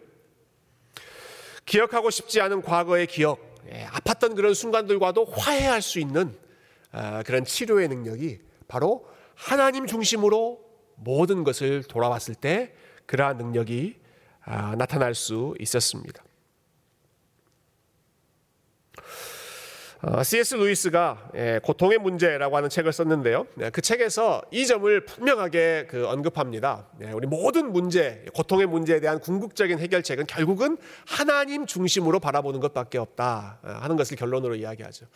[1.64, 6.36] 기억하고 싶지 않은 과거의 기억 예, 아팠던 그런 순간들과도 화해할 수 있는
[6.92, 10.60] 아, 그런 치료의 능력이 바로 하나님 중심으로
[10.96, 12.74] 모든 것을 돌아왔을 때
[13.06, 13.96] 그러한 능력이
[14.42, 16.22] 아, 나타날 수 있었습니다.
[20.22, 20.54] C.S.
[20.54, 23.46] 어, 루이스가 예, 고통의 문제라고 하는 책을 썼는데요.
[23.54, 26.88] 네, 그 책에서 이 점을 분명하게 그 언급합니다.
[26.98, 33.60] 네, 우리 모든 문제, 고통의 문제에 대한 궁극적인 해결책은 결국은 하나님 중심으로 바라보는 것밖에 없다
[33.62, 35.06] 어, 하는 것을 결론으로 이야기하죠.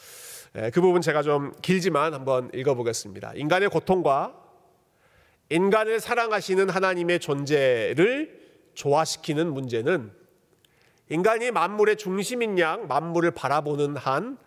[0.57, 3.33] 예, 그 부분 제가 좀 길지만 한번 읽어보겠습니다.
[3.35, 4.35] 인간의 고통과
[5.51, 8.38] 인간을 사랑하시는 하나님의 존재를
[8.72, 10.12] 조화시키는 문제는
[11.11, 14.38] 인간이 만물의 중심인 양 만물을 바라보는 한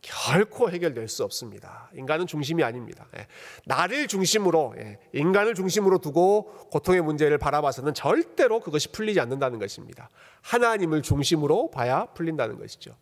[0.00, 1.90] 결코 해결될 수 없습니다.
[1.94, 3.06] 인간은 중심이 아닙니다.
[3.16, 3.26] 예,
[3.66, 10.08] 나를 중심으로, 예, 인간을 중심으로 두고 고통의 문제를 바라봐서는 절대로 그것이 풀리지 않는다는 것입니다.
[10.42, 12.96] 하나님을 중심으로 봐야 풀린다는 것이죠.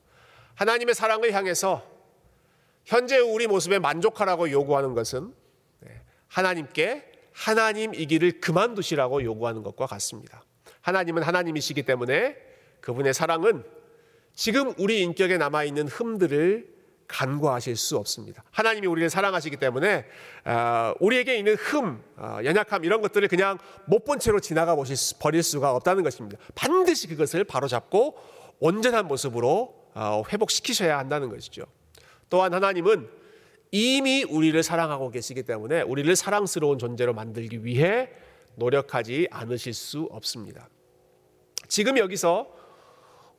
[0.55, 1.85] 하나님의 사랑을 향해서
[2.85, 5.35] 현재 우리 모습에 만족하라고 요구하는 것은
[5.87, 10.43] 예, 하나님께 하나님이기를 그만두시라고 요구하는 것과 같습니다.
[10.81, 12.37] 하나님은 하나님이시기 때문에
[12.81, 13.65] 그분의 사랑은
[14.35, 16.76] 지금 우리 인격에 남아있는 흠들을
[17.09, 18.43] 간과하실 수 없습니다.
[18.51, 20.05] 하나님이 우리를 사랑하시기 때문에
[20.45, 24.77] 어, 우리에게 있는 흠, 어, 연약함 이런 것들을 그냥 못 본 채로 지나가
[25.19, 26.39] 버릴 수가 없다는 것입니다.
[26.55, 28.17] 반드시 그것을 바로잡고
[28.61, 31.65] 온전한 모습으로 어, 회복시키셔야 한다는 것이죠.
[32.31, 33.09] 또한 하나님은
[33.73, 38.11] 이미 우리를 사랑하고 계시기 때문에 우리를 사랑스러운 존재로 만들기 위해
[38.55, 40.69] 노력하지 않으실 수 없습니다.
[41.69, 42.49] 지금 여기서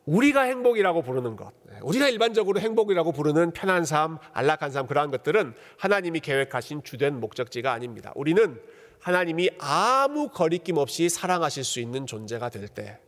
[0.08, 5.54] 우리가 행복이라고 부르는 것, 네, 우리가 일반적으로 행복이라고 부르는 편한 삶, 안락한 삶, 그러한 것들은
[5.78, 8.14] 하나님이 계획하신 주된 목적지가 아닙니다.
[8.16, 8.60] 우리는
[9.02, 13.00] 하나님이 아무 거리낌 없이 사랑하실 수 있는 존재가 될 때,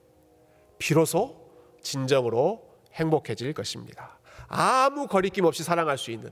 [0.77, 1.49] 비로소
[1.81, 4.19] 진정으로 행복해질 것입니다.
[4.49, 6.31] 아무 거리낌 없이 사랑할 수 있는,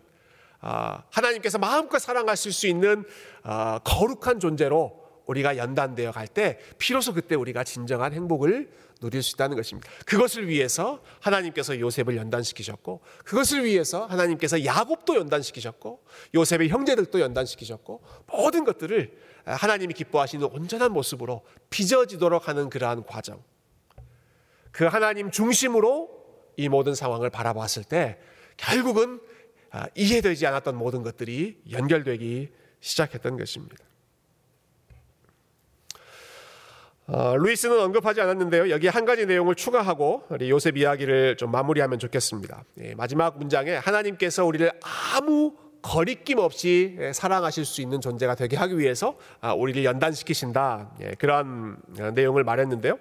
[0.60, 3.06] 아, 하나님께서 마음껏 사랑하실 수 있는
[3.44, 4.97] 아, 거룩한 존재로
[5.28, 9.90] 우리가 연단되어 갈 때 비로소 그때 우리가 진정한 행복을 누릴 수 있다는 것입니다.
[10.06, 19.16] 그것을 위해서 하나님께서 요셉을 연단시키셨고 그것을 위해서 하나님께서 야곱도 연단시키셨고 요셉의 형제들도 연단시키셨고 모든 것들을
[19.46, 23.42] 하나님이 기뻐하시는 온전한 모습으로 빚어지도록 하는 그러한 과정.
[24.72, 26.10] 그 하나님 중심으로
[26.58, 28.18] 이 모든 상황을 바라봤을 때
[28.58, 29.22] 결국은
[29.96, 33.87] 이해되지 않았던 모든 것들이 연결되기 시작했던 것입니다.
[37.10, 38.70] 어, 루이스는 언급하지 않았는데요.
[38.70, 42.66] 여기 한 가지 내용을 추가하고 우리 요셉 이야기를 좀 마무리하면 좋겠습니다.
[42.82, 44.70] 예, 마지막 문장에 하나님께서 우리를
[45.16, 50.92] 아무 거리낌 없이 예, 사랑하실 수 있는 존재가 되게 하기 위해서 아, 우리를 연단시키신다.
[51.00, 51.78] 예, 그러한
[52.14, 53.00] 내용을 말했는데요.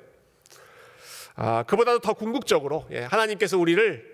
[1.35, 4.05] 아, 그보다도 더 궁극적으로 예, 하나님께서 우리를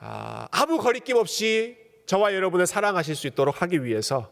[0.00, 4.30] 아, 아무 거리낌 없이 저와 여러분을 사랑하실 수 있도록 하기 위해서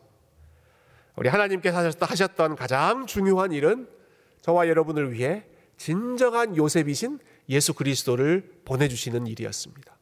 [1.16, 3.94] 우리 하나님께서 하셨던 가장 중요한 일은
[4.46, 5.42] 저와 여러분을 위해
[5.76, 9.96] 진정한 요셉이신 예수 그리스도를 보내주시는 일이었습니다.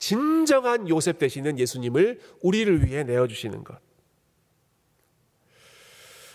[0.00, 3.78] 진정한 요셉 되시는 예수님을 우리를 위해 내어주시는 것.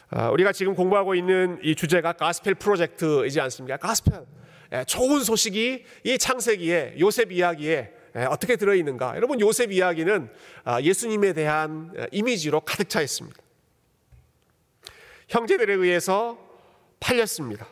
[0.09, 3.75] 아, 우리가 지금 공부하고 있는 이 주제가 가스펠 프로젝트이지 않습니까?
[3.75, 4.25] 가스펠.
[4.71, 9.17] 예, 좋은 소식이 이 창세기에 요셉 이야기에 예, 어떻게 들어있는가?
[9.17, 10.29] 여러분 요셉 이야기는
[10.63, 13.37] 아, 예수님에 대한 이미지로 가득 차 있습니다.
[15.27, 16.50] 형제들에 의해서
[17.01, 17.67] 팔렸습니다.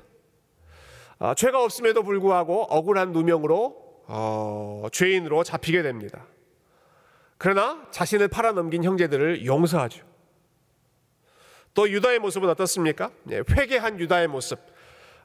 [1.19, 6.25] 어, 죄가 없음에도 불구하고 억울한 누명으로 어, 죄인으로 잡히게 됩니다.
[7.37, 10.05] 그러나 자신을 팔아넘긴 형제들을 용서하죠.
[11.73, 13.11] 또 유다의 모습은 어떻습니까?
[13.31, 14.59] 예, 회개한 유다의 모습.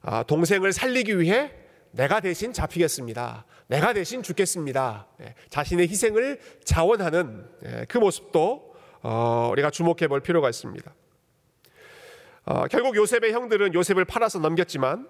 [0.02, 1.50] 아, 동생을 살리기 위해
[1.90, 3.46] 내가 대신 잡히겠습니다.
[3.66, 5.06] 내가 대신 죽겠습니다.
[5.22, 10.94] 예, 자신의 희생을 자원하는 예, 그 모습도 어, 우리가 주목해 볼 필요가 있습니다.
[12.46, 15.08] 어, 결국 요셉의 형들은 요셉을 팔아서 넘겼지만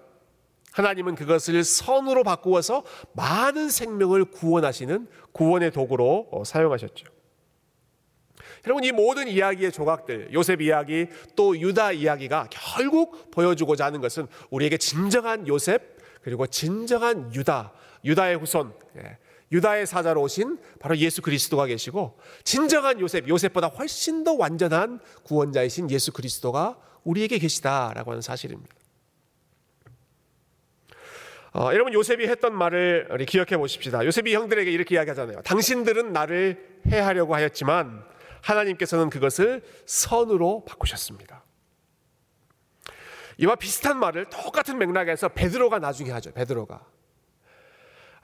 [0.71, 7.07] 하나님은 그것을 선으로 바꾸어서 많은 생명을 구원하시는 구원의 도구로 어, 사용하셨죠.
[8.65, 14.77] 여러분 이 모든 이야기의 조각들, 요셉 이야기 또 유다 이야기가 결국 보여주고자 하는 것은 우리에게
[14.77, 17.71] 진정한 요셉 그리고 진정한 유다,
[18.03, 19.17] 유다의 후손, 예,
[19.51, 26.11] 유다의 사자로 오신 바로 예수 그리스도가 계시고 진정한 요셉, 요셉보다 훨씬 더 완전한 구원자이신 예수
[26.11, 28.75] 그리스도가 우리에게 계시다라고 하는 사실입니다.
[31.53, 34.05] 어, 여러분 요셉이 했던 말을 우리 기억해 보십시다.
[34.05, 35.41] 요셉이 형들에게 이렇게 이야기하잖아요.
[35.43, 38.03] 당신들은 나를 해하려고 하였지만
[38.41, 41.45] 하나님께서는 그것을 선으로 바꾸셨습니다.
[43.37, 46.33] 이와 비슷한 말을 똑같은 맥락에서 베드로가 나중에 하죠.
[46.33, 46.85] 베드로가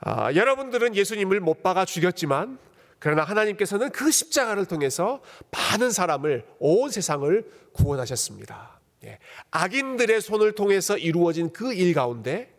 [0.00, 2.58] 아, 여러분들은 예수님을 못 박아 죽였지만
[2.98, 8.71] 그러나 하나님께서는 그 십자가를 통해서 많은 사람을 온 세상을 구원하셨습니다.
[9.04, 9.18] 예,
[9.50, 12.54] 악인들의 손을 통해서 이루어진 그 일 가운데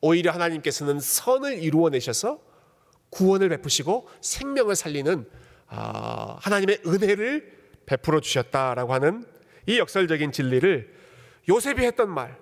[0.00, 2.40] 오히려 하나님께서는 선을 이루어내셔서
[3.10, 5.28] 구원을 베푸시고 생명을 살리는
[5.68, 9.24] 아, 하나님의 은혜를 베풀어 주셨다라고 하는
[9.66, 10.94] 이 역설적인 진리를
[11.48, 12.36] 요셉이 했던 말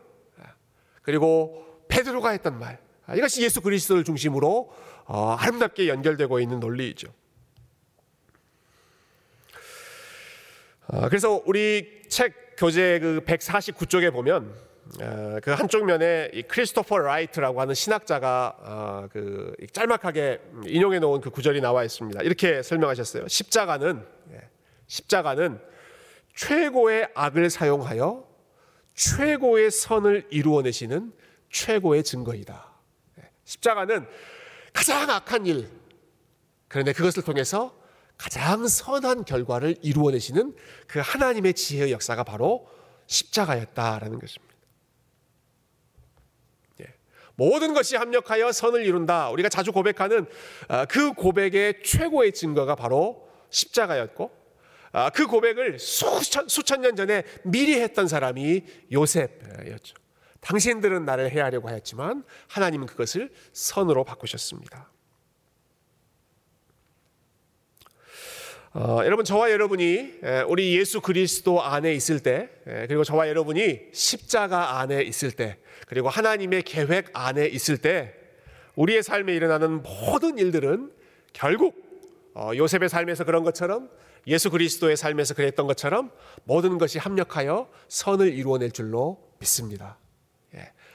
[1.02, 4.72] 그리고 베드로가 했던 말 아, 이것이 예수 그리스도를 중심으로
[5.06, 7.12] 어, 아름답게 연결되고 있는 논리이죠.
[10.86, 14.54] 어, 그래서 우리 책 교재 그 149쪽에 보면
[15.00, 21.84] 어, 그 한쪽 면에 크리스토퍼 라이트라고 하는 신학자가 그 짤막하게 인용해 놓은 그 구절이 나와
[21.84, 22.20] 있습니다.
[22.20, 23.28] 이렇게 설명하셨어요.
[23.28, 24.40] 십자가는 예,
[24.88, 25.58] 십자가는
[26.36, 28.28] 최고의 악을 사용하여
[28.92, 31.14] 최고의 선을 이루어내시는
[31.48, 32.74] 최고의 증거이다.
[33.44, 34.06] 십자가는
[34.74, 35.66] 가장 악한 일,
[36.68, 37.79] 그런데 그것을 통해서
[38.20, 40.54] 가장 선한 결과를 이루어내시는
[40.86, 42.68] 그 하나님의 지혜의 역사가 바로
[43.06, 44.54] 십자가였다라는 것입니다.
[46.82, 46.94] 예.
[47.34, 49.30] 모든 것이 합력하여 선을 이룬다.
[49.30, 50.26] 우리가 자주 고백하는
[50.68, 54.30] 아, 그 고백의 최고의 증거가 바로 십자가였고,
[54.92, 59.94] 아, 그 고백을 수천, 수천 년 전에 미리 했던 사람이 요셉이었죠.
[60.42, 64.89] 당신들은 나를 해하려고 하였지만 하나님은 그것을 선으로 바꾸셨습니다.
[68.72, 75.02] 어, 여러분 저와 여러분이 우리 예수 그리스도 안에 있을 때 그리고 저와 여러분이 십자가 안에
[75.02, 78.14] 있을 때 그리고 하나님의 계획 안에 있을 때
[78.76, 80.92] 우리의 삶에 일어나는 모든 일들은
[81.32, 81.84] 결국
[82.34, 83.90] 어, 요셉의 삶에서 그런 것처럼
[84.28, 86.12] 예수 그리스도의 삶에서 그랬던 것처럼
[86.44, 89.98] 모든 것이 합력하여 선을 이루어낼 줄로 믿습니다.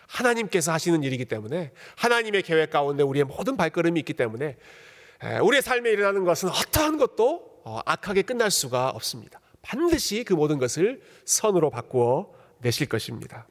[0.07, 4.55] 하나님께서 하시는 일이기 때문에 하나님의 계획 가운데 우리의 모든 발걸음이 있기 때문에
[5.41, 7.54] 우리의 삶에 일어나는 것은 어떠한 것도 어,
[7.85, 9.39] 악하게 끝날 수가 없습니다.
[9.61, 13.47] 반드시 그 모든 것을 선으로 바꾸어 내실 것입니다.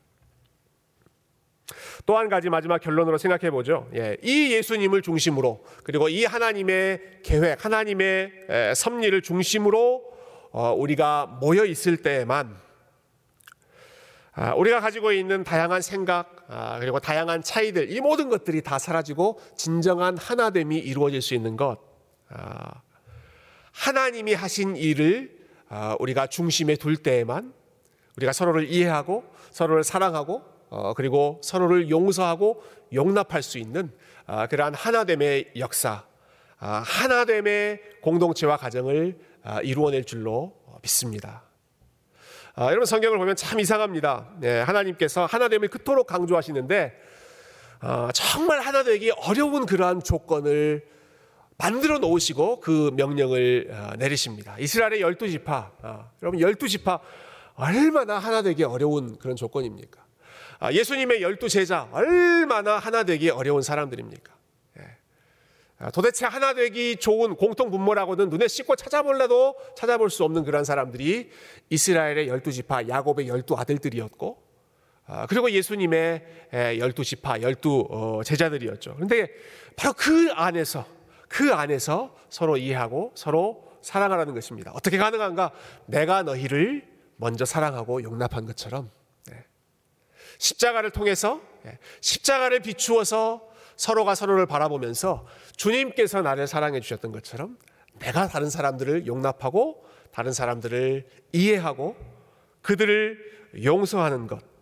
[2.07, 3.89] 또 한 가지 마지막 결론으로 생각해 보죠.
[3.95, 10.05] 예, 이 예수님을 중심으로 그리고 이 하나님의 계획, 하나님의 섭리를 중심으로
[10.53, 12.57] 어, 우리가 모여 있을 때에만
[14.37, 19.41] 아, 우리가 가지고 있는 다양한 생각 아, 그리고 다양한 차이들 이 모든 것들이 다 사라지고
[19.57, 21.79] 진정한 하나됨이 이루어질 수 있는 것
[22.29, 22.83] 아,
[23.75, 25.37] 하나님이 하신 일을
[25.99, 27.53] 우리가 중심에 둘 때에만
[28.17, 33.93] 우리가 서로를 이해하고 서로를 사랑하고 어, 그리고 서로를 용서하고 용납할 수 있는
[34.51, 36.05] 그러한 하나됨의 역사
[36.59, 39.19] 하나됨의 공동체와 가정을
[39.63, 41.43] 이루어낼 줄로 믿습니다.
[42.57, 44.29] 아, 여러분 성경을 보면 참 이상합니다.
[44.39, 46.95] 네, 하나님께서 하나됨을 그토록 강조하시는데
[47.81, 50.87] 아, 정말 하나 되기 어려운 그러한 조건을
[51.57, 54.57] 만들어 놓으시고 그 명령을 아, 내리십니다.
[54.59, 57.01] 이스라엘의 열두 지파, 아, 여러분 열두 지파
[57.55, 60.05] 얼마나 하나 되기 어려운 그런 조건입니까?
[60.59, 64.35] 아, 예수님의 열두 제자 얼마나 하나 되기 어려운 사람들입니까?
[65.79, 71.31] 아, 도대체 하나 되기 좋은 공통 분모라고는 눈에 씻고 찾아볼래도 찾아볼 수 없는 그런 사람들이
[71.69, 74.43] 이스라엘의 열두 지파 야곱의 열두 아들들이었고
[75.07, 76.25] 아, 그리고 예수님의
[76.79, 78.95] 열두 지파 열두 어, 제자들이었죠.
[78.95, 79.29] 그런데
[79.77, 80.87] 바로 그 안에서
[81.35, 84.71] 그 안에서 서로 이해하고 서로 사랑하라는 것입니다.
[84.73, 85.51] 어떻게 가능한가?
[85.87, 88.89] 내가 너희를 먼저 사랑하고 용납한 것처럼
[89.27, 89.45] 네.
[90.39, 91.77] 십자가를 통해서 네.
[92.01, 93.43] 십자가를 비추어서
[93.75, 97.59] 서로가 서로를 바라보면서 주님께서 나를 사랑해 주셨던 것처럼
[97.99, 101.97] 내가 다른 사람들을 용납하고 다른 사람들을 이해하고
[102.63, 103.19] 그들을
[103.65, 104.54] 용서하는 것.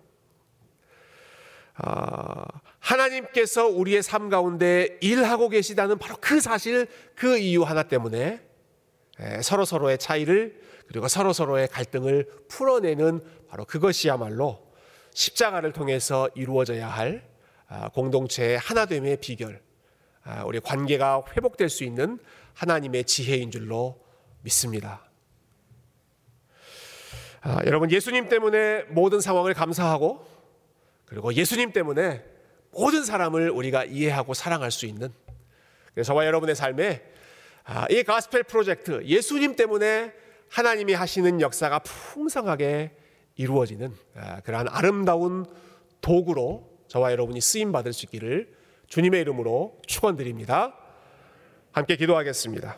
[1.84, 2.44] 아,
[2.78, 8.40] 하나님께서 우리의 삶 가운데 일하고 계시다는 바로 그 사실, 그 이유 하나 때문에
[9.42, 14.72] 서로 서로의 차이를 그리고 서로 서로의 갈등을 풀어내는 바로 그것이야말로
[15.12, 17.28] 십자가를 통해서 이루어져야 할
[17.68, 19.62] 아, 공동체의 하나됨의 비결,
[20.24, 22.18] 아, 우리 관계가 회복될 수 있는
[22.54, 24.04] 하나님의 지혜인 줄로
[24.42, 25.02] 믿습니다.
[27.40, 30.31] 아, 여러분 예수님 때문에 모든 상황을 감사하고
[31.12, 32.24] 그리고 예수님 때문에
[32.70, 35.10] 모든 사람을 우리가 이해하고 사랑할 수 있는
[36.02, 37.02] 저와 여러분의 삶에
[37.64, 40.14] 아, 이 가스펠 프로젝트 예수님 때문에
[40.48, 42.92] 하나님이 하시는 역사가 풍성하게
[43.36, 45.44] 이루어지는 아, 그러한 아름다운
[46.00, 48.50] 도구로 저와 여러분이 쓰임 받을 수 있기를
[48.88, 50.74] 주님의 이름으로 축원드립니다.
[51.72, 52.76] 함께 기도하겠습니다.